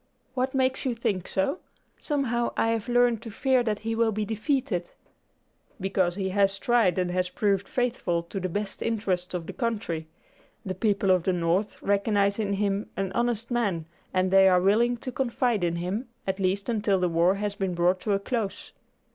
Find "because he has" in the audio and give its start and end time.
5.79-6.57